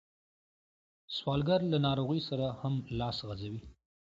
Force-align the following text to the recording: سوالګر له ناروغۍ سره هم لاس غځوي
سوالګر 1.15 1.61
له 1.71 1.77
ناروغۍ 1.85 2.21
سره 2.29 2.45
هم 2.59 2.73
لاس 2.99 3.17
غځوي 3.27 3.61